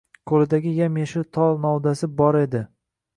Qo‘lidagi 0.29 0.69
yam-yashil 0.77 1.27
tol 1.39 1.61
novdasi 1.67 2.09
bore 2.23 2.43
di. 2.55 2.63